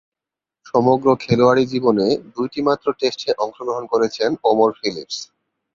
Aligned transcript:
সমগ্র 0.65 1.07
খেলোয়াড়ী 1.23 1.63
জীবনে 1.65 2.05
দুইটিমাত্র 2.35 2.85
টেস্টে 2.99 3.31
অংশগ্রহণ 3.43 3.83
করেছেন 3.93 4.29
ওমর 4.43 4.69
ফিলিপস। 4.79 5.17